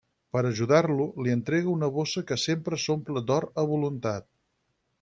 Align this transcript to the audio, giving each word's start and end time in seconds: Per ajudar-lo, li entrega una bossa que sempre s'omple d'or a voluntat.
Per 0.35 0.41
ajudar-lo, 0.49 1.05
li 1.25 1.33
entrega 1.33 1.69
una 1.73 1.89
bossa 1.99 2.23
que 2.31 2.37
sempre 2.45 2.81
s'omple 2.87 3.23
d'or 3.29 3.47
a 3.65 3.67
voluntat. 3.77 4.29